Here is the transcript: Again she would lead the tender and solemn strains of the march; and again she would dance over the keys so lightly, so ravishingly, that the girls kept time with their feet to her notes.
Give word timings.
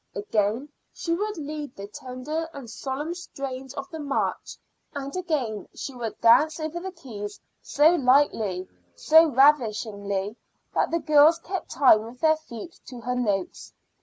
Again 0.15 0.69
she 0.91 1.13
would 1.13 1.37
lead 1.37 1.75
the 1.75 1.85
tender 1.85 2.49
and 2.53 2.67
solemn 2.67 3.13
strains 3.13 3.75
of 3.75 3.87
the 3.91 3.99
march; 3.99 4.57
and 4.95 5.15
again 5.15 5.67
she 5.75 5.93
would 5.93 6.19
dance 6.21 6.59
over 6.59 6.79
the 6.79 6.91
keys 6.91 7.39
so 7.61 7.93
lightly, 7.93 8.67
so 8.95 9.27
ravishingly, 9.27 10.37
that 10.73 10.89
the 10.89 10.97
girls 10.97 11.37
kept 11.37 11.69
time 11.69 12.01
with 12.01 12.19
their 12.19 12.37
feet 12.37 12.79
to 12.87 13.01
her 13.01 13.13
notes. 13.13 13.73